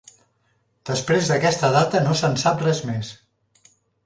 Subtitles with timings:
[0.89, 3.13] Després d'aquesta data no se'n sap res més.